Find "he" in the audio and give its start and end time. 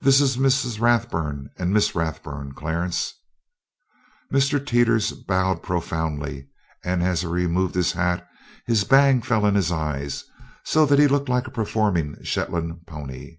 7.22-7.26, 11.00-11.08